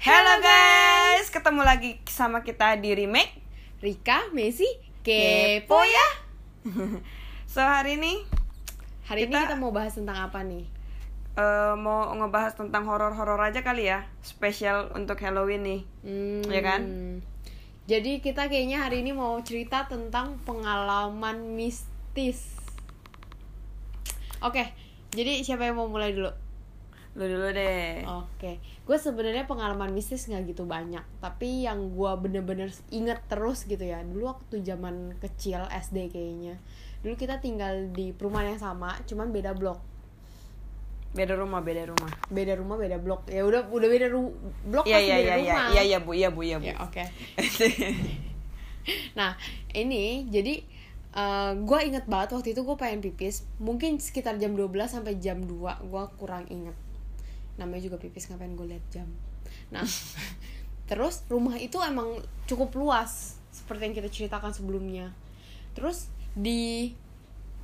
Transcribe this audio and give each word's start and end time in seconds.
Hello 0.00 0.40
guys, 0.40 1.28
ketemu 1.28 1.60
lagi 1.60 2.00
sama 2.08 2.40
kita 2.40 2.76
di 2.76 2.96
remake 2.96 3.36
Rika, 3.80 4.32
Messi, 4.32 4.68
kepo 5.02 5.80
ya. 5.80 6.08
So 7.50 7.60
hari 7.60 7.96
ini 7.96 8.24
Hari 9.04 9.26
ini 9.26 9.32
Kita- 9.32 9.50
kita 9.50 9.56
mau 9.56 9.72
bahas 9.72 9.92
tentang 9.92 10.16
apa 10.20 10.40
nih? 10.40 10.64
eh, 11.30 11.74
mau 11.74 12.10
ngebahas 12.10 12.52
tentang 12.54 12.84
horor-horor 12.84 13.38
aja 13.40 13.60
kali 13.60 13.86
ya, 13.86 14.02
spesial 14.20 14.90
untuk 14.92 15.16
Halloween 15.16 15.62
nih. 15.62 15.80
Hmm, 16.02 16.42
Ya 16.44 16.60
kan? 16.60 16.80
Jadi 17.86 18.18
kita 18.18 18.46
kayaknya 18.46 18.80
hari 18.80 19.02
ini 19.02 19.10
mau 19.10 19.34
cerita 19.40 19.84
tentang 19.84 20.38
pengalaman 20.42 21.54
mistis. 21.54 22.54
Oke, 24.40 24.70
jadi 25.10 25.40
siapa 25.40 25.64
yang 25.64 25.76
mau 25.76 25.86
mulai 25.86 26.12
dulu? 26.12 26.30
Lu 27.18 27.26
dulu 27.26 27.50
deh. 27.50 28.06
Oke, 28.06 28.62
gue 28.62 28.96
sebenarnya 28.96 29.42
pengalaman 29.50 29.90
mistis 29.90 30.30
nggak 30.30 30.54
gitu 30.54 30.62
banyak, 30.62 31.02
tapi 31.18 31.66
yang 31.66 31.90
gue 31.90 32.12
bener-bener 32.22 32.70
inget 32.94 33.18
terus 33.26 33.66
gitu 33.66 33.82
ya. 33.82 33.98
Dulu 34.06 34.30
waktu 34.30 34.62
zaman 34.62 35.18
kecil 35.18 35.66
SD 35.66 36.14
kayaknya, 36.14 36.54
dulu 37.02 37.18
kita 37.18 37.42
tinggal 37.42 37.90
di 37.90 38.14
perumahan 38.14 38.54
yang 38.54 38.62
sama, 38.62 38.94
cuman 39.10 39.34
beda 39.34 39.58
blok. 39.58 39.82
Beda 41.10 41.34
rumah, 41.34 41.58
beda 41.58 41.90
rumah. 41.90 42.10
Beda 42.30 42.54
rumah, 42.54 42.78
beda 42.78 43.02
blok. 43.02 43.26
Ya 43.26 43.42
udah, 43.42 43.66
udah 43.66 43.88
beda 43.90 44.06
ru 44.06 44.30
blok 44.70 44.86
Iya 44.86 45.02
pasti 45.02 45.10
iya 45.10 45.16
beda 45.18 45.26
iya 45.26 45.34
iya 45.34 45.50
rumah. 45.50 45.66
iya 45.74 45.82
iya 45.82 45.98
Bu, 45.98 46.10
iya 46.14 46.28
Bu, 46.30 46.40
iya 46.46 46.56
Bu. 46.62 46.66
Ya 46.70 46.76
oke. 46.78 47.02
Nah 49.18 49.36
ini 49.76 50.24
jadi 50.30 50.62
gue 51.58 51.78
inget 51.84 52.06
banget 52.06 52.38
waktu 52.38 52.54
itu 52.54 52.62
gue 52.62 52.76
pengen 52.78 53.02
pipis 53.02 53.42
mungkin 53.58 53.98
sekitar 53.98 54.38
jam 54.38 54.54
12 54.54 54.70
sampai 54.86 55.18
jam 55.18 55.42
2 55.42 55.50
gue 55.90 56.04
kurang 56.16 56.46
inget 56.46 56.72
namanya 57.60 57.84
juga 57.84 57.96
pipis 57.96 58.26
ngapain 58.26 58.50
gue 58.50 58.66
liat 58.66 58.84
jam 58.88 59.06
nah 59.68 59.84
terus 60.90 61.22
rumah 61.28 61.54
itu 61.54 61.76
emang 61.78 62.18
cukup 62.44 62.72
luas 62.74 63.36
seperti 63.52 63.86
yang 63.86 63.94
kita 63.94 64.08
ceritakan 64.08 64.50
sebelumnya 64.50 65.12
terus 65.72 66.08
di 66.32 66.90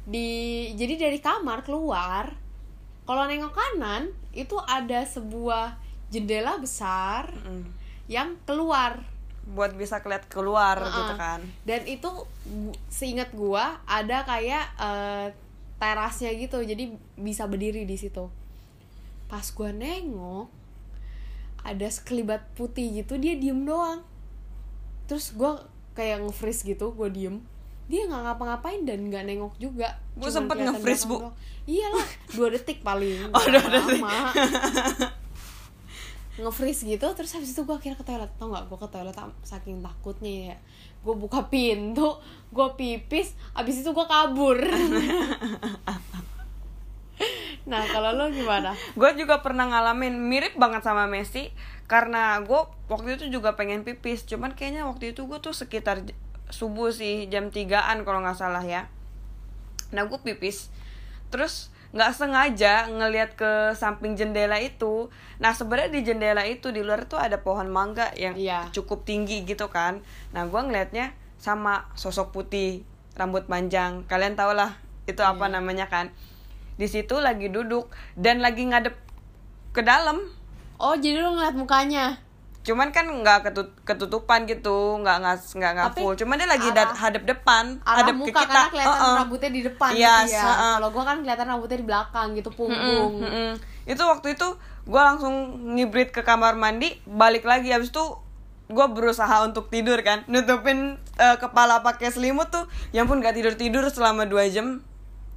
di 0.05 0.28
jadi 0.72 0.94
dari 1.00 1.19
kamar 1.19 1.64
keluar 1.64 2.30
kalau 3.03 3.25
nengok 3.25 3.50
kanan 3.50 4.11
itu 4.30 4.55
ada 4.61 5.03
sebuah 5.03 5.75
jendela 6.06 6.55
besar 6.56 7.31
Mm. 7.33 7.66
yang 8.06 8.28
keluar 8.44 9.03
Buat 9.47 9.75
bisa 9.75 9.98
keliat 9.98 10.27
keluar 10.27 10.75
Heeh. 10.77 10.91
gitu 10.92 11.12
kan. 11.16 11.41
dan 11.62 11.83
itu 11.83 12.10
seingat 12.88 13.31
gua 13.31 13.78
ada 13.83 14.22
kayak 14.22 14.64
eh, 14.77 15.27
terasnya 15.77 16.31
gitu 16.33 16.58
jadi 16.60 16.88
bisa 17.14 17.47
berdiri 17.47 17.83
di 17.83 17.94
situ 17.94 18.27
pas 19.27 19.42
gua 19.55 19.70
nengok 19.74 20.48
ada 21.66 21.86
sekelibat 21.91 22.46
putih 22.55 23.02
gitu 23.02 23.19
dia 23.19 23.34
diem 23.34 23.66
doang. 23.66 24.06
Terus 25.10 25.34
gua 25.34 25.66
kayak 25.98 26.22
nge-freeze 26.27 26.62
gitu 26.62 26.94
gua 26.94 27.10
diem. 27.10 27.42
Dia 27.91 28.06
nggak 28.06 28.22
ngapa-ngapain 28.22 28.86
dan 28.86 29.06
nggak 29.10 29.27
nengok 29.27 29.54
juga. 29.58 29.98
Cuman 30.14 30.30
sempet 30.30 30.56
nge-freeze, 30.62 31.06
Bu? 31.10 31.22
doang. 31.22 31.34
iyalah 31.66 32.06
dua 32.30 32.54
detik 32.54 32.86
paling 32.86 33.27
Oh, 33.34 33.44
dua 33.50 33.66
detik. 33.66 34.02
nge-freeze 36.36 36.84
gitu 36.84 37.06
terus 37.16 37.32
habis 37.32 37.56
itu 37.56 37.64
gue 37.64 37.74
akhirnya 37.74 37.98
ke 37.98 38.06
toilet. 38.06 38.30
Tau 38.38 38.47
nggak 38.52 38.70
gue 38.70 38.78
ke 38.78 38.88
toilet 38.91 39.16
saking 39.42 39.82
takutnya 39.82 40.54
ya. 40.54 40.56
Gue 41.02 41.14
buka 41.19 41.50
pintu 41.50 42.19
gue 42.54 42.69
pipis 42.78 43.34
habis 43.52 43.82
itu 43.82 43.91
gue 43.91 44.06
kabur 44.06 44.58
nah 47.67 47.83
kalau 47.83 48.14
lo 48.14 48.31
gimana? 48.31 48.72
Gue 48.95 49.11
juga 49.19 49.42
pernah 49.42 49.67
ngalamin 49.67 50.14
mirip 50.17 50.55
banget 50.55 50.86
sama 50.86 51.11
Messi 51.11 51.50
karena 51.91 52.39
gue 52.42 52.61
waktu 52.86 53.19
itu 53.19 53.27
juga 53.28 53.59
pengen 53.59 53.83
pipis. 53.83 54.22
Cuman 54.22 54.55
kayaknya 54.55 54.87
waktu 54.87 55.10
itu 55.10 55.27
gue 55.27 55.38
tuh 55.43 55.50
sekitar 55.50 56.06
subuh 56.47 56.94
sih 56.94 57.26
jam 57.26 57.50
3an 57.50 58.06
kalau 58.06 58.22
nggak 58.22 58.38
salah 58.38 58.62
ya. 58.62 58.87
Nah 59.91 60.06
gue 60.06 60.19
pipis. 60.22 60.71
Terus 61.34 61.75
nggak 61.91 62.12
sengaja 62.15 62.87
ngelihat 62.87 63.34
ke 63.34 63.75
samping 63.75 64.15
jendela 64.15 64.59
itu. 64.62 65.10
Nah 65.43 65.50
sebenarnya 65.50 65.91
di 65.91 66.00
jendela 66.06 66.47
itu 66.47 66.71
di 66.71 66.87
luar 66.87 67.06
tuh 67.10 67.19
ada 67.19 67.43
pohon 67.43 67.66
mangga 67.66 68.15
yang 68.15 68.38
Iya. 68.38 68.71
cukup 68.71 69.03
tinggi 69.03 69.43
gitu 69.43 69.71
kan. 69.75 70.03
Nah 70.31 70.47
gue 70.47 70.60
ngelihatnya 70.60 71.15
sama 71.38 71.91
sosok 71.99 72.31
putih 72.31 72.87
rambut 73.19 73.50
panjang. 73.50 74.06
Kalian 74.06 74.38
tau 74.38 74.55
lah 74.55 74.78
itu 75.06 75.22
apa 75.22 75.50
Iya. 75.50 75.59
namanya 75.59 75.87
kan 75.91 76.10
di 76.76 76.87
situ 76.87 77.16
lagi 77.16 77.48
duduk 77.48 77.88
dan 78.14 78.38
lagi 78.38 78.62
ngadep 78.62 78.94
ke 79.70 79.81
dalam. 79.81 80.20
Oh 80.76 80.92
jadi 80.92 81.19
lo 81.19 81.32
ngeliat 81.32 81.53
mukanya? 81.53 82.20
Cuman 82.60 82.91
kan 82.91 83.06
nggak 83.06 83.47
ketut 83.47 83.70
ketutupan 83.81 84.44
gitu 84.44 84.98
nggak 84.98 85.16
nggak 85.19 85.37
nggak 85.54 85.72
nggak 85.72 85.91
full 85.94 86.12
cuman 86.12 86.34
dia 86.34 86.47
lagi 86.47 86.66
arah- 86.66 86.84
da- 86.84 86.98
hadap 86.98 87.22
depan 87.25 87.64
arah 87.81 88.03
hadap 88.03 88.14
muka 88.14 88.26
ke 88.28 88.34
kita. 88.37 88.50
karena 88.50 88.69
kelihatan 88.69 88.98
Heeh. 88.98 89.16
rambutnya 89.16 89.50
di 89.50 89.62
depan 89.62 89.91
Yes, 89.92 90.26
gitu 90.26 90.34
ya. 90.34 90.42
heeh. 90.44 90.75
kalau 90.75 90.91
gue 90.91 91.04
kan 91.04 91.16
kelihatan 91.22 91.47
rambutnya 91.47 91.78
di 91.78 91.87
belakang 91.87 92.28
gitu 92.34 92.50
punggung. 92.50 93.12
Mm-mm, 93.16 93.22
mm-mm. 93.22 93.50
itu 93.87 94.03
waktu 94.03 94.28
itu 94.34 94.48
gue 94.82 95.00
langsung 95.00 95.34
ngibrit 95.72 96.10
ke 96.10 96.20
kamar 96.20 96.54
mandi 96.54 96.91
balik 97.04 97.43
lagi. 97.43 97.70
Habis 97.70 97.88
itu 97.88 98.04
gue 98.66 98.87
berusaha 98.88 99.47
untuk 99.47 99.70
tidur 99.70 100.03
kan. 100.03 100.26
Nutupin 100.26 100.98
eh, 101.16 101.37
kepala 101.38 101.81
pakai 101.81 102.10
selimut 102.10 102.50
tuh. 102.50 102.66
Yang 102.91 103.06
pun 103.06 103.16
gak 103.20 103.32
tidur 103.32 103.54
tidur 103.54 103.84
selama 103.87 104.26
dua 104.26 104.43
jam 104.44 104.82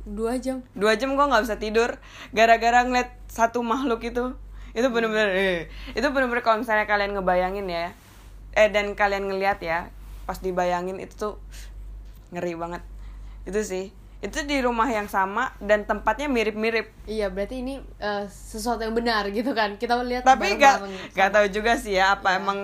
dua 0.10 0.38
jam. 0.38 0.66
Dua 0.74 0.98
jam 0.98 1.14
gue 1.14 1.26
nggak 1.26 1.44
bisa 1.46 1.56
tidur. 1.56 1.98
Gara-gara 2.32 2.82
ngeliat 2.82 3.14
satu 3.30 3.62
makhluk 3.62 4.02
itu. 4.04 4.34
Itu 4.74 4.88
bener-bener 4.90 5.30
eh, 5.34 5.60
itu 5.94 6.08
bener-bener 6.10 6.42
kalau 6.42 6.62
misalnya 6.62 6.86
kalian 6.86 7.14
ngebayangin 7.14 7.66
ya. 7.66 7.94
Eh 8.54 8.70
dan 8.70 8.94
kalian 8.94 9.30
ngeliat 9.30 9.62
ya 9.62 9.90
pas 10.26 10.38
dibayangin 10.38 11.02
itu 11.02 11.14
tuh 11.14 11.34
ngeri 12.30 12.54
banget. 12.54 12.82
Itu 13.46 13.62
sih. 13.62 13.90
Itu 14.20 14.44
di 14.44 14.60
rumah 14.60 14.86
yang 14.86 15.08
sama 15.08 15.56
dan 15.58 15.88
tempatnya 15.88 16.28
mirip-mirip. 16.28 16.92
Iya 17.08 17.32
berarti 17.32 17.64
ini 17.64 17.80
eh, 17.98 18.26
sesuatu 18.28 18.84
yang 18.84 18.94
benar 18.94 19.26
gitu 19.32 19.56
kan. 19.56 19.80
Kita 19.80 19.98
lihat 20.04 20.28
tapi 20.28 20.60
gak 20.60 20.84
bareng-bareng. 20.86 21.16
gak 21.16 21.30
tahu 21.34 21.46
juga 21.50 21.74
sih 21.80 21.96
ya 21.96 22.20
apa 22.20 22.36
Iya. 22.36 22.40
emang 22.44 22.60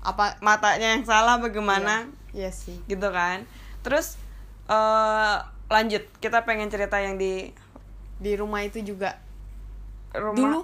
apa? 0.00 0.38
matanya 0.40 0.94
yang 0.96 1.04
salah 1.04 1.36
bagaimana 1.38 2.08
iya 2.32 2.48
sih. 2.50 2.80
Gitu 2.86 3.06
kan. 3.12 3.44
Terus 3.84 4.18
eh 4.66 5.36
lanjut 5.66 6.02
kita 6.22 6.46
pengen 6.46 6.70
cerita 6.70 6.98
yang 7.02 7.18
di 7.18 7.50
di 8.22 8.32
rumah 8.38 8.64
itu 8.64 8.80
juga. 8.80 9.18
Rumah. 10.16 10.38
Dulu? 10.38 10.60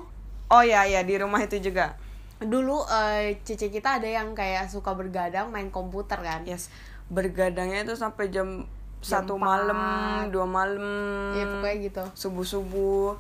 oh 0.52 0.62
ya 0.62 0.84
ya 0.84 1.00
di 1.02 1.16
rumah 1.16 1.40
itu 1.40 1.58
juga. 1.58 1.96
Dulu 2.42 2.84
eh, 2.90 3.40
cici 3.46 3.72
kita 3.72 4.02
ada 4.02 4.08
yang 4.08 4.36
kayak 4.36 4.68
suka 4.68 4.92
bergadang 4.92 5.48
main 5.48 5.72
komputer 5.72 6.20
kan? 6.20 6.44
Yes. 6.44 6.68
Bergadangnya 7.08 7.88
itu 7.88 7.96
sampai 7.96 8.28
jam 8.28 8.68
satu 9.02 9.34
malam 9.40 9.78
dua 10.30 10.46
malam. 10.46 10.86
Iya, 11.34 11.44
pokoknya 11.58 11.76
gitu. 11.82 12.04
subuh 12.14 12.46
subuh 12.46 13.10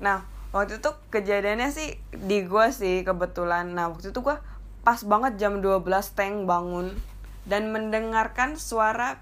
nah 0.00 0.24
waktu 0.50 0.80
itu 0.80 0.90
kejadiannya 1.12 1.68
sih 1.70 2.00
di 2.10 2.42
gua 2.48 2.72
sih 2.74 3.04
kebetulan. 3.04 3.70
Nah 3.76 3.92
waktu 3.92 4.10
itu 4.10 4.20
gua 4.24 4.42
pas 4.80 4.98
banget 5.04 5.36
jam 5.36 5.60
12 5.60 5.84
teng 6.16 6.48
bangun. 6.48 6.96
Dan 7.44 7.72
mendengarkan 7.72 8.56
suara 8.60 9.20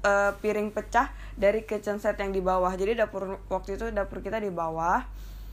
eh, 0.00 0.32
piring 0.38 0.70
pecah 0.70 1.08
dari 1.34 1.64
kitchen 1.64 1.98
set 1.98 2.16
yang 2.16 2.30
di 2.30 2.40
bawah. 2.40 2.72
Jadi 2.72 2.96
dapur 2.96 3.40
waktu 3.48 3.76
itu 3.76 3.88
dapur 3.90 4.20
kita 4.20 4.36
di 4.36 4.48
bawah. 4.48 5.04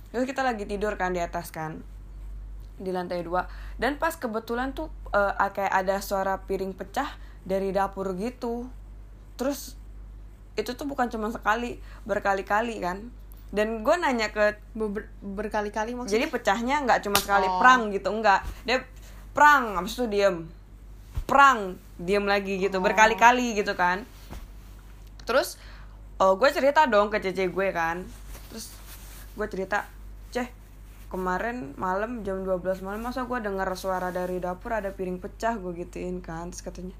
Terus 0.09 0.23
kita 0.23 0.41
lagi 0.41 0.63
tidur 0.63 0.95
kan 0.95 1.11
di 1.11 1.19
atas 1.19 1.51
kan 1.51 1.83
di 2.77 2.93
lantai 2.93 3.25
dua. 3.25 3.49
Dan 3.75 3.97
pas 3.97 4.13
kebetulan 4.13 4.71
tuh 4.71 4.87
eh, 5.11 5.33
kayak 5.33 5.73
ada 5.73 5.99
suara 5.99 6.39
piring 6.41 6.71
pecah 6.71 7.07
dari 7.43 7.71
dapur 7.71 8.15
gitu. 8.15 8.67
Terus 9.35 9.75
itu 10.57 10.73
tuh 10.73 10.89
bukan 10.89 11.05
cuma 11.07 11.29
sekali 11.29 11.77
berkali-kali 12.03 12.81
kan. 12.81 13.13
Dan 13.47 13.79
gue 13.79 13.95
nanya 13.95 14.27
ke 14.27 14.59
Ber- 14.75 15.07
berkali-kali 15.23 15.95
maksudnya? 15.95 16.19
Jadi 16.19 16.25
pecahnya 16.27 16.83
nggak 16.83 16.99
cuma 17.07 17.15
sekali 17.15 17.47
Oh. 17.47 17.63
prang 17.63 17.87
gitu 17.95 18.11
enggak 18.11 18.43
dia 18.67 18.83
prang 19.31 19.79
habis 19.79 19.95
itu 19.95 20.03
diem. 20.09 20.43
Prang 21.23 21.75
diem 21.95 22.27
lagi 22.27 22.59
gitu 22.59 22.79
Oh. 22.79 22.83
berkali-kali 22.83 23.55
gitu 23.55 23.71
kan 23.79 24.03
terus 25.27 25.59
oh 26.23 26.39
gue 26.39 26.49
cerita 26.49 26.87
dong 26.87 27.11
ke 27.11 27.19
cece 27.19 27.51
gue 27.51 27.67
kan. 27.75 28.07
Terus 28.49 28.71
gue 29.35 29.47
cerita 29.51 29.85
ceh 30.31 30.47
kemarin 31.11 31.75
malam 31.75 32.23
jam 32.23 32.47
12 32.47 32.81
malam 32.81 33.03
masa 33.03 33.27
gue 33.27 33.39
dengar 33.43 33.67
suara 33.75 34.09
dari 34.15 34.39
dapur 34.39 34.71
ada 34.71 34.95
piring 34.95 35.19
pecah? 35.19 35.59
Gue 35.59 35.75
gituin 35.75 36.23
kan 36.23 36.49
terus 36.49 36.63
katanya 36.63 36.95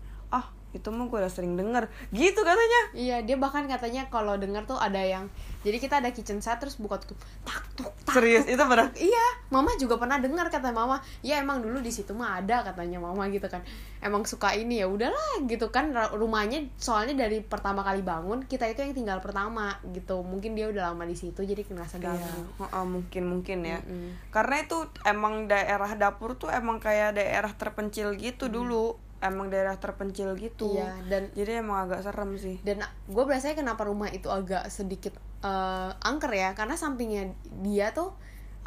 itu 0.78 0.88
mah 0.88 1.06
gue 1.06 1.18
udah 1.18 1.28
sering 1.28 1.54
denger 1.54 1.86
gitu 2.10 2.40
katanya 2.40 2.82
Iya, 2.94 3.18
dia 3.22 3.36
bahkan 3.36 3.66
katanya 3.66 4.06
kalau 4.08 4.36
denger 4.36 4.64
tuh 4.64 4.78
ada 4.78 5.00
yang 5.00 5.26
jadi 5.60 5.78
kita 5.78 6.00
ada 6.00 6.10
kitchen 6.10 6.38
set 6.38 6.58
terus 6.58 6.78
buka 6.78 6.96
tutup 6.98 7.18
tak 7.44 7.60
tuk 7.74 7.92
tak. 8.02 8.16
serius 8.16 8.46
itu 8.46 8.62
pernah 8.62 8.88
Iya, 8.94 9.26
mama 9.50 9.74
juga 9.76 9.98
pernah 9.98 10.16
dengar 10.16 10.48
kata 10.48 10.70
mama. 10.70 10.96
Ya 11.22 11.38
emang 11.38 11.60
dulu 11.60 11.80
di 11.80 11.90
situ 11.90 12.12
mah 12.12 12.38
ada 12.38 12.64
katanya 12.64 12.98
mama 12.98 13.28
gitu 13.28 13.46
kan. 13.46 13.60
Emang 13.98 14.24
suka 14.24 14.54
ini 14.54 14.80
ya 14.80 14.88
udahlah 14.88 15.44
gitu 15.44 15.68
kan 15.68 15.90
rumahnya 16.14 16.72
soalnya 16.76 17.18
dari 17.20 17.42
pertama 17.42 17.82
kali 17.82 18.00
bangun 18.00 18.44
kita 18.44 18.64
itu 18.66 18.80
yang 18.80 18.94
tinggal 18.94 19.20
pertama 19.20 19.76
gitu. 19.90 20.22
Mungkin 20.22 20.54
dia 20.54 20.68
udah 20.68 20.94
lama 20.94 21.04
di 21.04 21.14
situ 21.14 21.42
jadi 21.42 21.60
ngerasa 21.62 21.98
Iya, 21.98 22.16
ganggu. 22.16 22.42
heeh, 22.60 22.86
mungkin 22.86 23.24
mungkin 23.28 23.58
ya 23.62 23.80
Mm-mm. 23.80 24.32
karena 24.32 24.56
itu 24.62 24.78
emang 25.04 25.46
daerah 25.46 25.92
dapur 25.94 26.36
tuh 26.36 26.48
emang 26.48 26.78
kayak 26.78 27.14
daerah 27.14 27.52
terpencil 27.52 28.16
gitu 28.16 28.48
dulu 28.48 28.96
emang 29.18 29.50
daerah 29.50 29.74
terpencil 29.82 30.38
gitu. 30.38 30.78
Iya, 30.78 30.94
dan 31.10 31.24
jadi 31.34 31.66
emang 31.66 31.90
agak 31.90 32.06
serem 32.06 32.38
sih. 32.38 32.62
Dan 32.62 32.86
gue 33.10 33.24
biasanya 33.26 33.58
kenapa 33.58 33.90
rumah 33.90 34.10
itu 34.14 34.30
agak 34.30 34.70
sedikit 34.70 35.18
eh, 35.42 35.92
angker 36.06 36.32
ya? 36.34 36.54
Karena 36.54 36.78
sampingnya 36.78 37.34
dia 37.66 37.94
tuh 37.94 38.14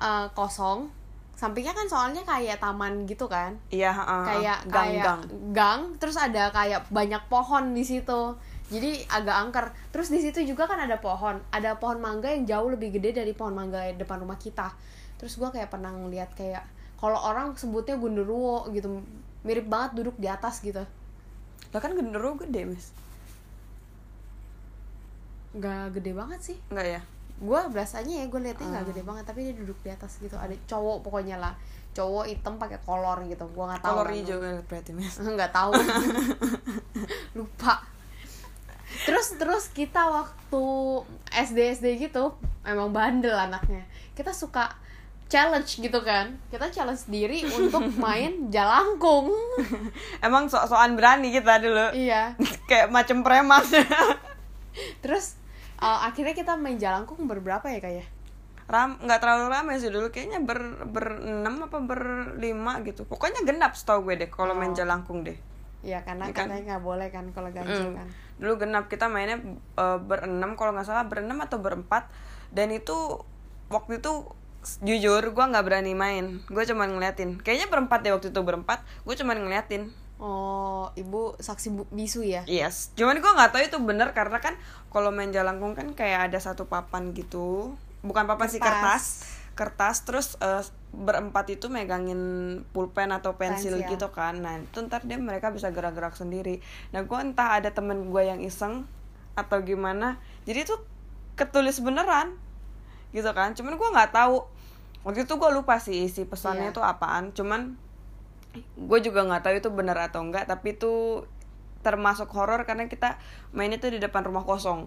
eh, 0.02 0.26
kosong. 0.34 0.90
Sampingnya 1.38 1.72
kan 1.72 1.88
soalnya 1.88 2.20
kayak 2.26 2.60
taman 2.60 3.08
gitu 3.08 3.24
kan? 3.30 3.56
Iya 3.72 3.96
heeh, 3.96 4.24
kayak 4.28 4.58
gang 4.68 4.74
kayak 4.74 5.04
gang. 5.04 5.20
gang 5.56 5.80
terus 5.96 6.20
ada 6.20 6.52
kayak 6.52 6.84
banyak 6.92 7.22
pohon 7.32 7.72
di 7.72 7.86
situ. 7.86 8.36
Jadi 8.70 9.02
agak 9.08 9.36
angker. 9.48 9.66
Terus 9.90 10.12
di 10.12 10.20
situ 10.20 10.44
juga 10.44 10.68
kan 10.68 10.84
ada 10.84 11.00
pohon. 11.00 11.40
Ada 11.48 11.80
pohon 11.80 11.98
mangga 12.02 12.28
yang 12.28 12.44
jauh 12.44 12.68
lebih 12.68 12.92
gede 12.98 13.16
dari 13.24 13.32
pohon 13.32 13.56
mangga 13.56 13.88
depan 13.96 14.20
rumah 14.20 14.36
kita. 14.36 14.68
Terus 15.16 15.40
gua 15.40 15.48
kayak 15.48 15.72
pernah 15.72 15.96
ngeliat 15.96 16.36
kayak 16.36 16.62
kalau 17.00 17.16
orang 17.16 17.56
sebutnya 17.56 17.96
gunderuwo 17.96 18.68
gitu 18.76 19.00
mirip 19.40 19.66
banget 19.66 19.96
duduk 19.96 20.16
di 20.16 20.26
atas 20.26 20.60
gitu. 20.60 20.82
Lah 21.70 21.80
kan 21.80 21.92
genderuwo 21.92 22.36
gede 22.36 22.64
mis 22.64 22.90
nggak 25.50 25.98
gede 25.98 26.12
banget 26.14 26.40
sih. 26.40 26.56
Enggak 26.70 26.86
ya? 26.86 27.00
Gue 27.40 27.60
biasanya 27.72 28.14
ya 28.22 28.26
gue 28.28 28.40
liatnya 28.40 28.66
nggak 28.68 28.84
Ah. 28.84 28.88
gede 28.92 29.02
banget 29.02 29.24
tapi 29.26 29.40
dia 29.50 29.54
duduk 29.56 29.78
di 29.82 29.90
atas 29.90 30.22
gitu. 30.22 30.36
Ada 30.38 30.54
cowok 30.66 31.02
pokoknya 31.02 31.36
lah. 31.36 31.54
Cowok 31.90 32.30
hitam 32.30 32.54
pakai 32.54 32.78
kolor 32.80 33.18
gitu. 33.26 33.44
Gue 33.50 33.64
nggak 33.66 33.82
tahu 33.82 33.94
kolor 33.96 34.06
kan. 34.06 34.14
hijau 34.14 34.38
kan 34.38 34.52
berarti 34.62 34.90
mis 34.94 35.14
nggak 35.36 35.50
tahu. 35.50 35.72
Lupa. 37.38 37.82
Terus 39.06 39.34
terus 39.38 39.64
kita 39.70 40.02
waktu 40.06 40.62
SD 41.32 41.58
SD 41.74 41.86
gitu 42.00 42.30
emang 42.62 42.94
bandel 42.94 43.34
anaknya. 43.34 43.82
Kita 44.14 44.30
suka 44.30 44.70
challenge 45.30 45.78
gitu 45.78 46.02
kan. 46.02 46.34
Kita 46.50 46.68
challenge 46.68 47.06
diri 47.06 47.46
untuk 47.46 47.86
main 48.04 48.50
jalangkung. 48.50 49.30
Emang 50.26 50.46
sok-sokan 50.46 50.92
berani 50.92 51.30
kita 51.30 51.56
dulu. 51.56 51.94
Iya. 51.94 52.34
Kayak 52.68 52.90
macam 52.90 53.22
preman. 53.22 53.62
Terus 55.00 55.38
uh, 55.78 56.04
akhirnya 56.04 56.34
kita 56.34 56.54
main 56.54 56.76
jalangkung 56.76 57.24
berberapa 57.24 57.66
ya 57.66 57.80
kayak 57.80 58.06
ram 58.66 58.94
nggak 59.02 59.18
terlalu 59.18 59.46
ramai 59.48 59.74
sih 59.78 59.90
dulu. 59.90 60.10
Kayaknya 60.10 60.42
ber 60.42 60.60
berenam 60.84 61.64
apa 61.64 61.78
berlima 61.78 62.78
gitu. 62.82 63.02
Pokoknya 63.02 63.42
genap 63.42 63.74
setahu 63.74 64.06
gue 64.06 64.18
deh 64.18 64.30
kalau 64.30 64.52
main 64.52 64.70
Oh. 64.70 64.76
jalangkung 64.76 65.22
deh. 65.22 65.34
Iya 65.80 66.04
karena 66.04 66.28
Iya 66.28 66.34
kan? 66.34 66.46
katanya 66.46 66.62
nggak 66.74 66.84
boleh 66.84 67.08
kan 67.08 67.24
kalau 67.30 67.48
ganjil 67.50 67.90
Mm. 67.90 67.96
kan. 67.96 68.06
Dulu 68.36 68.52
genap. 68.58 68.84
Kita 68.86 69.06
mainnya 69.06 69.38
eh, 69.74 69.98
berenam 69.98 70.54
kalau 70.54 70.70
nggak 70.70 70.86
salah. 70.86 71.06
Berenam 71.06 71.40
atau 71.40 71.58
berempat. 71.58 72.06
Dan 72.50 72.70
itu 72.70 72.94
waktu 73.66 73.98
itu 73.98 74.26
jujur 74.80 75.22
gue 75.24 75.44
nggak 75.44 75.64
berani 75.64 75.96
main. 75.96 76.44
Gue 76.46 76.64
cuma 76.68 76.84
ngeliatin. 76.84 77.40
Kayaknya 77.40 77.68
berempat 77.72 78.04
deh 78.04 78.12
waktu 78.12 78.28
itu 78.28 78.40
berempat. 78.44 78.84
Gue 79.04 79.16
cuma 79.16 79.32
ngeliatin. 79.32 79.88
Oh 80.20 80.92
ibu 81.00 81.32
saksi 81.40 81.68
bu- 81.72 81.88
bisu 81.88 82.20
ya? 82.20 82.44
Yes. 82.44 82.92
Cuman 82.92 83.24
gue 83.24 83.32
nggak 83.32 83.56
tahu 83.56 83.62
itu 83.64 83.78
bener 83.80 84.12
karena 84.12 84.36
kan 84.36 84.52
kalau 84.92 85.08
main 85.08 85.32
jalangkung 85.32 85.72
kan 85.72 85.96
kayak 85.96 86.28
ada 86.28 86.36
satu 86.36 86.68
papan 86.68 87.16
gitu. 87.16 87.72
Bukan 88.04 88.28
papan 88.28 88.48
sih 88.52 88.60
Kertas. 88.60 88.76
kertas. 88.76 89.04
Kertas 89.56 89.96
terus 90.04 90.28
eh, 90.40 90.64
berempat 90.92 91.48
itu 91.48 91.72
megangin 91.72 92.20
pulpen 92.76 93.12
atau 93.12 93.36
pensil, 93.40 93.80
Pensil. 93.80 93.90
gitu 93.96 94.12
kan. 94.12 94.44
Nah 94.44 94.60
itu 94.60 94.78
ntar 94.84 95.00
dia 95.08 95.16
mereka 95.16 95.48
bisa 95.48 95.72
gerak-gerak 95.72 96.12
sendiri. 96.12 96.60
Nah 96.92 97.00
gue 97.00 97.16
entah 97.16 97.56
ada 97.56 97.72
temen 97.72 98.12
gue 98.12 98.22
yang 98.24 98.44
iseng 98.44 98.84
atau 99.32 99.64
gimana. 99.64 100.20
Jadi 100.44 100.68
itu 100.68 100.76
ketulis 101.32 101.80
beneran 101.80 102.36
gitu 103.10 103.30
kan. 103.30 103.52
Cuman 103.52 103.74
gue 103.74 103.88
nggak 103.90 104.10
tahu. 104.10 104.42
Waktu 105.00 105.24
itu 105.24 105.34
gue 105.34 105.50
lupa 105.50 105.76
sih 105.76 106.04
isi 106.04 106.24
pesannya 106.24 106.68
Iya. 106.68 106.72
itu 106.72 106.80
apaan. 106.80 107.32
Cuman 107.32 107.74
gue 108.76 108.98
juga 109.00 109.22
nggak 109.22 109.42
tahu 109.42 109.54
itu 109.56 109.70
benar 109.70 109.96
atau 110.02 110.20
enggak 110.20 110.42
tapi 110.44 110.74
itu 110.74 111.22
termasuk 111.80 112.28
horor 112.30 112.60
karena 112.64 112.84
kita 112.84 113.16
mainnya 113.50 113.80
tuh 113.80 113.88
di 113.88 113.96
depan 113.96 114.20
rumah 114.20 114.42
kosong. 114.42 114.84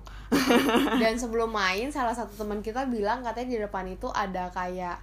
Dan 1.01 1.17
sebelum 1.17 1.49
main 1.49 1.89
salah 1.89 2.13
satu 2.13 2.37
teman 2.37 2.61
kita 2.61 2.85
bilang 2.85 3.25
katanya 3.25 3.49
di 3.49 3.59
depan 3.59 3.87
itu 3.87 4.05
ada 4.09 4.51
kayak 4.51 5.01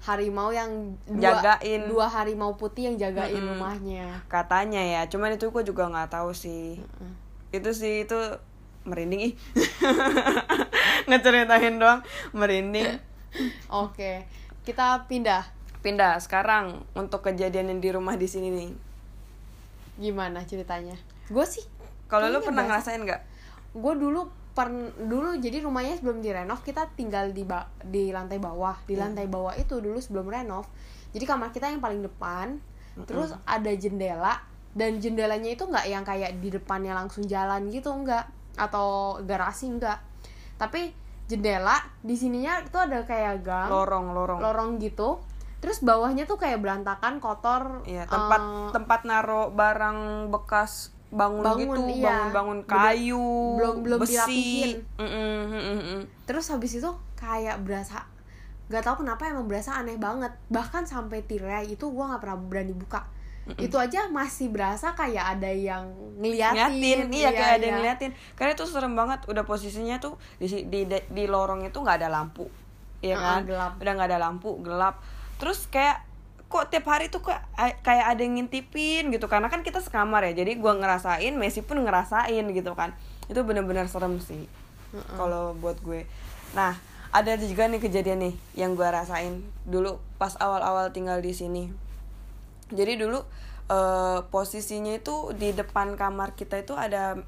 harimau 0.00 0.48
yang 0.48 0.96
dua, 1.04 1.40
Jagain. 1.40 1.84
dua 1.88 2.08
harimau 2.08 2.56
putih 2.56 2.88
yang 2.88 2.96
jagain 2.96 3.36
Mm-mm. 3.36 3.52
rumahnya. 3.52 4.20
Katanya 4.28 4.80
ya 4.80 5.00
cuman 5.06 5.32
itu 5.32 5.48
gue 5.48 5.60
juga 5.62 5.88
nggak 5.88 6.12
tahu 6.12 6.32
sih. 6.32 6.76
Itu 7.48 7.72
sih 7.72 8.04
itu 8.04 8.16
merinding 8.80 9.20
ih 9.28 9.34
ngeceritain 11.10 11.76
doang 11.76 12.00
merinding. 12.30 12.96
Oke 13.84 14.24
kita 14.62 15.04
pindah. 15.04 15.42
Pindah 15.80 16.20
sekarang 16.20 16.84
untuk 16.92 17.24
kejadian 17.24 17.72
yang 17.72 17.80
di 17.80 17.90
rumah 17.90 18.14
di 18.14 18.28
sini 18.28 18.48
nih. 18.48 18.70
Gimana 19.98 20.44
ceritanya? 20.44 20.96
Gue 21.26 21.44
sih 21.44 21.64
kalau 22.06 22.26
lu 22.26 22.40
pernah 22.40 22.62
biasa. 22.62 22.90
ngerasain 22.92 23.02
nggak? 23.02 23.20
Gue 23.72 23.94
dulu 23.96 24.20
per 24.50 24.66
dulu 24.98 25.38
jadi 25.38 25.62
rumahnya 25.62 25.96
sebelum 25.96 26.18
direnov 26.18 26.60
kita 26.60 26.90
tinggal 26.92 27.30
di 27.30 27.46
ba- 27.46 27.70
di 27.80 28.10
lantai 28.10 28.36
bawah 28.36 28.76
di 28.82 28.92
Iya. 28.92 29.06
lantai 29.06 29.24
bawah 29.24 29.54
itu 29.54 29.78
dulu 29.78 29.96
sebelum 29.96 30.26
renov. 30.26 30.66
Jadi 31.10 31.24
kamar 31.24 31.50
kita 31.50 31.66
yang 31.66 31.80
paling 31.80 32.02
depan 32.02 32.58
terus 33.06 33.32
ada 33.46 33.70
jendela 33.72 34.36
dan 34.70 35.00
jendelanya 35.00 35.48
itu 35.48 35.64
nggak 35.64 35.86
yang 35.88 36.04
kayak 36.04 36.36
di 36.36 36.52
depannya 36.52 36.92
langsung 36.92 37.24
jalan 37.24 37.70
gitu 37.70 37.88
enggak 37.88 38.28
atau 38.54 39.16
garasi 39.24 39.70
enggak 39.70 39.96
tapi 40.60 40.92
jendela 41.24 41.80
di 42.04 42.12
sininya 42.12 42.60
itu 42.60 42.76
ada 42.76 43.00
kayak 43.08 43.40
gang. 43.40 43.72
Lorong 43.72 44.12
lorong. 44.12 44.38
Lorong 44.44 44.70
gitu. 44.76 45.24
Terus 45.64 45.80
bawahnya 45.80 46.28
tuh 46.28 46.36
kayak 46.36 46.60
berantakan 46.60 47.16
kotor. 47.16 47.80
Iya, 47.88 48.04
tempat 48.04 48.40
eh, 48.44 48.68
tempat 48.76 49.00
naruh 49.08 49.48
barang 49.48 50.28
bekas 50.28 50.92
bangun, 51.10 51.42
Bangun, 51.42 51.60
gitu, 51.64 51.82
iya. 51.90 52.06
bangun-bangun 52.06 52.58
Belum- 52.62 52.70
kayu, 52.70 53.26
belum- 53.58 53.80
belum 53.82 53.98
besi. 54.04 54.78
Mm-mm, 54.94 55.34
mm-mm, 55.50 55.78
mm. 55.82 56.02
terus 56.22 56.46
habis 56.54 56.78
itu 56.78 56.86
kayak 57.18 57.66
berasa 57.66 58.06
gak 58.70 58.86
tahu 58.86 59.02
kenapa 59.02 59.26
emang 59.26 59.50
berasa 59.50 59.74
aneh 59.74 59.98
banget. 59.98 60.30
Bahkan 60.46 60.86
sampai 60.86 61.26
tirai 61.26 61.66
itu 61.66 61.90
gua 61.90 62.14
nggak 62.14 62.22
pernah 62.22 62.38
berani 62.38 62.70
buka 62.70 63.02
itu 63.58 63.76
aja 63.80 64.06
masih 64.12 64.52
berasa 64.52 64.92
kayak 64.94 65.38
ada 65.38 65.50
yang 65.50 65.88
ngeliatin, 66.20 66.70
Ngeliatin, 66.76 67.08
iya 67.10 67.30
kayak 67.32 67.52
ada 67.58 67.64
yang 67.64 67.64
iya. 67.64 67.76
ngeliatin. 67.80 68.12
Karena 68.36 68.52
itu 68.54 68.64
serem 68.68 68.94
banget. 68.94 69.24
Udah 69.26 69.42
posisinya 69.42 69.98
tuh 69.98 70.20
di 70.38 70.46
di 70.68 70.86
di, 70.86 70.98
di 71.10 71.24
lorong 71.26 71.66
itu 71.66 71.78
nggak 71.80 71.96
ada 72.04 72.08
lampu, 72.12 72.46
Iya 73.00 73.16
Ah, 73.16 73.40
kan? 73.40 73.48
gelap. 73.48 73.72
Udah 73.80 73.92
nggak 73.96 74.08
ada 74.12 74.18
lampu, 74.20 74.50
gelap. 74.60 75.00
Terus 75.40 75.66
kayak 75.66 76.04
kok 76.50 76.66
tiap 76.66 76.82
hari 76.90 77.06
tuh 77.08 77.22
kayak 77.22 77.46
kayak 77.86 78.06
ada 78.10 78.20
yang 78.26 78.34
ngintipin 78.34 79.14
gitu 79.14 79.30
karena 79.30 79.46
kan 79.46 79.62
kita 79.62 79.78
sekamar 79.78 80.26
ya 80.26 80.34
jadi 80.34 80.58
gua 80.58 80.74
ngerasain 80.74 81.30
Messi 81.38 81.62
pun 81.62 81.78
ngerasain 81.78 82.42
gitu 82.50 82.74
kan 82.74 82.90
itu 83.30 83.38
bener-bener 83.46 83.86
serem 83.86 84.18
sih 84.18 84.50
kalau 85.14 85.54
buat 85.54 85.78
gue 85.78 86.10
nah 86.50 86.74
ada 87.14 87.38
juga 87.38 87.70
nih 87.70 87.78
kejadian 87.78 88.18
nih 88.26 88.34
yang 88.58 88.74
gua 88.74 88.90
rasain 88.90 89.46
dulu 89.62 90.02
pas 90.18 90.34
awal-awal 90.42 90.90
tinggal 90.90 91.22
di 91.22 91.30
sini 91.30 91.70
jadi 92.70 92.98
dulu 92.98 93.22
eh, 93.70 94.20
posisinya 94.30 94.96
itu 94.96 95.34
di 95.36 95.54
depan 95.54 95.94
kamar 95.94 96.34
kita 96.34 96.58
itu 96.58 96.74
ada 96.74 97.18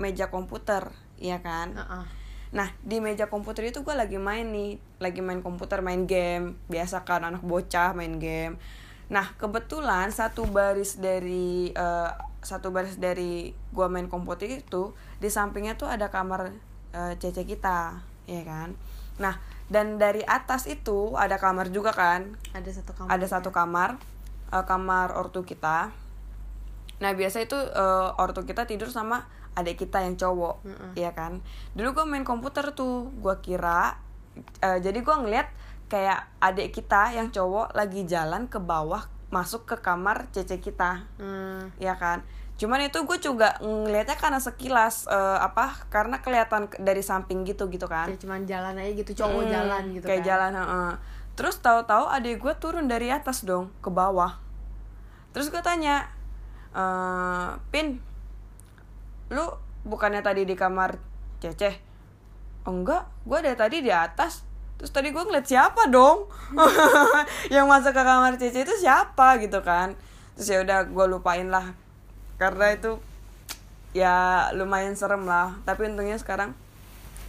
meja 0.00 0.32
komputer 0.32 0.88
ya 1.20 1.38
kan 1.44 1.76
Heeh. 1.76 2.22
Nah 2.52 2.68
di 2.84 3.00
meja 3.00 3.32
komputer 3.32 3.72
itu 3.72 3.80
gue 3.80 3.96
lagi 3.96 4.20
main 4.20 4.52
nih, 4.52 4.76
lagi 5.00 5.24
main 5.24 5.40
komputer, 5.40 5.80
main 5.80 6.04
game, 6.04 6.60
biasa 6.68 7.02
kan 7.08 7.24
anak 7.24 7.40
bocah 7.40 7.96
main 7.96 8.20
game. 8.20 8.60
Nah 9.08 9.32
kebetulan 9.40 10.12
satu 10.12 10.44
baris 10.44 11.00
dari 11.00 11.72
eh, 11.72 12.10
satu 12.44 12.68
baris 12.68 13.00
dari 13.00 13.56
gue 13.56 13.86
main 13.88 14.06
komputer 14.06 14.60
itu 14.60 14.92
di 15.16 15.32
sampingnya 15.32 15.80
tuh 15.80 15.88
ada 15.88 16.12
kamar 16.12 16.52
eh, 16.92 17.16
cece 17.16 17.48
kita, 17.48 18.04
ya 18.28 18.42
kan. 18.44 18.76
Nah 19.16 19.40
dan 19.72 19.96
dari 19.96 20.20
atas 20.28 20.68
itu 20.68 21.16
ada 21.16 21.40
kamar 21.40 21.72
juga 21.72 21.96
kan, 21.96 22.36
ada 22.52 22.68
satu 22.68 22.92
kamar 22.92 23.08
ada 23.08 23.26
satu 23.32 23.48
kamar, 23.48 23.96
eh, 24.52 24.62
kamar 24.62 25.12
ortu 25.12 25.42
kita. 25.42 25.88
Nah 26.98 27.12
biasa 27.12 27.40
itu 27.40 27.56
eh, 27.56 28.08
ortu 28.16 28.42
kita 28.42 28.62
tidur 28.62 28.86
sama 28.88 29.26
adik 29.52 29.76
kita 29.78 30.00
yang 30.00 30.14
cowok, 30.14 30.64
Mm-mm. 30.64 30.90
ya 30.94 31.12
kan. 31.12 31.42
Dulu 31.72 31.92
gue 31.92 32.04
main 32.06 32.22
komputer 32.22 32.72
tuh, 32.72 33.12
gue 33.14 33.36
kira, 33.38 34.00
eh, 34.60 34.78
jadi 34.78 34.96
gue 34.96 35.16
ngeliat 35.18 35.48
kayak 35.86 36.40
adik 36.40 36.72
kita 36.72 37.12
yang 37.12 37.28
cowok 37.28 37.72
lagi 37.72 38.04
jalan 38.04 38.46
ke 38.46 38.56
bawah 38.56 39.04
masuk 39.28 39.64
ke 39.66 39.76
kamar 39.78 40.28
cece 40.30 40.56
kita, 40.58 41.04
Hmm, 41.16 41.68
ya 41.76 41.96
kan. 41.96 42.20
cuman 42.52 42.78
itu 42.80 42.94
gue 43.02 43.18
juga 43.18 43.58
ngelihatnya 43.58 44.14
karena 44.14 44.38
sekilas 44.38 45.04
eh, 45.04 45.38
apa 45.40 45.72
karena 45.88 46.16
kelihatan 46.16 46.68
ke- 46.68 46.78
dari 46.78 47.02
samping 47.02 47.42
gitu 47.42 47.66
gitu 47.66 47.84
kan 47.84 48.06
kayak 48.06 48.22
cuman 48.22 48.46
jalan 48.46 48.76
aja 48.76 48.92
gitu 48.94 49.12
cowok 49.18 49.42
Hmm, 49.42 49.50
jalan 49.50 49.82
gitu 49.90 50.04
kayak 50.06 50.20
kan 50.20 50.28
jalan 50.30 50.52
heeh. 50.54 50.90
Terus 51.42 51.58
tahu-tahu 51.58 52.06
adik 52.06 52.38
gue 52.38 52.54
turun 52.54 52.86
dari 52.86 53.10
atas 53.10 53.42
dong 53.42 53.74
ke 53.82 53.90
bawah. 53.90 54.38
Terus 55.34 55.50
gue 55.50 55.58
tanya 55.58 56.06
eh 56.70 57.58
pin 57.74 57.98
lu 59.26 59.50
bukannya 59.82 60.22
tadi 60.22 60.46
di 60.46 60.54
kamar 60.54 61.02
ceceh? 61.42 61.74
Enggak 62.62 63.10
gue 63.26 63.38
dari 63.42 63.58
tadi 63.58 63.82
di 63.82 63.90
atas. 63.90 64.46
Terus 64.78 64.94
tadi 64.94 65.10
gue 65.10 65.18
ngeliat 65.18 65.42
siapa 65.42 65.90
dong? 65.90 66.30
Yang 67.54 67.66
masuk 67.66 67.90
ke 67.90 68.02
kamar 68.06 68.38
cece 68.38 68.62
itu 68.62 68.78
siapa 68.78 69.42
gitu 69.42 69.66
kan? 69.66 69.98
Terus 70.38 70.46
ya 70.46 70.58
udah 70.62 70.86
gue 70.86 71.06
lupain 71.10 71.50
lah. 71.50 71.74
Karena 72.38 72.70
itu 72.70 73.02
ya 73.98 74.46
lumayan 74.54 74.94
serem 74.94 75.26
lah. 75.26 75.58
Tapi 75.66 75.90
untungnya 75.90 76.22
sekarang 76.22 76.54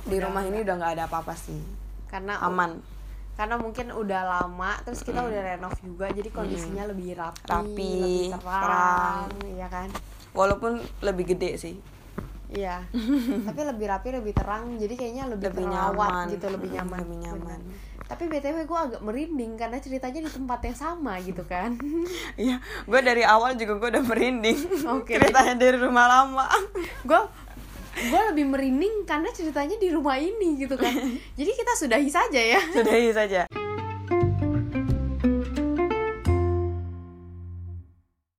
di 0.05 0.22
rumah 0.22 0.46
ini 0.46 0.62
udah 0.62 0.75
nggak 0.77 1.01
ada 1.01 1.03
apa-apa 1.10 1.34
sih. 1.34 1.58
Karena 2.13 2.38
aman 2.46 2.93
karena 3.34 3.56
mungkin 3.56 3.90
udah 3.90 4.22
lama 4.24 4.78
terus 4.82 5.02
kita 5.02 5.20
udah 5.20 5.42
renov 5.52 5.74
juga 5.82 6.06
jadi 6.08 6.30
kondisinya 6.30 6.86
lebih 6.86 7.18
rapi, 7.18 7.42
Rapi, 7.44 7.94
lebih 8.30 8.30
terang, 8.32 9.28
ya 9.52 9.68
kan 9.68 9.90
walaupun 10.32 10.72
lebih 11.02 11.34
gede 11.34 11.52
sih 11.58 11.75
iya 12.50 12.86
tapi 13.48 13.62
lebih 13.63 13.86
rapi 13.88 14.10
lebih 14.13 14.34
terang 14.34 14.78
jadi 14.78 14.94
kayaknya 14.94 15.24
lebih, 15.28 15.50
Lebih 15.50 15.66
terawat 15.66 16.10
nyaman. 16.10 16.25
gitu 16.30 16.46
lebih 16.48 16.70
Mm, 16.70 16.75
nyaman 16.75 17.00
lebih 17.02 17.18
nyaman. 17.20 17.62
Tapi 18.04 18.28
btw 18.28 18.58
gue 18.62 18.78
agak 18.78 19.02
merinding 19.02 19.56
karena 19.56 19.80
ceritanya 19.80 20.20
di 20.22 20.32
tempat 20.32 20.60
yang 20.62 20.75
sama 20.75 21.18
gitu 21.18 21.42
kan 21.44 21.74
Iya, 22.38 22.62
gue 22.86 23.00
dari 23.02 23.24
awal 23.25 23.56
juga 23.56 23.80
gue 23.80 23.90
udah 23.90 24.04
merinding. 24.06 24.60
Oke. 24.92 25.18
Ceritanya 25.18 25.56
dari 25.56 25.80
rumah 25.80 26.06
lama. 26.12 26.46
gue 27.02 27.22
gue 27.94 28.22
lebih 28.34 28.46
merinding 28.50 29.06
karena 29.06 29.30
ceritanya 29.30 29.78
di 29.78 29.90
rumah 29.94 30.18
ini 30.18 30.58
gitu 30.58 30.74
kan 30.76 30.94
jadi 31.40 31.52
kita 31.54 31.74
sudahi 31.78 32.10
saja 32.10 32.42
ya 32.42 32.62
Sudahi 32.74 33.10
saja. 33.14 33.62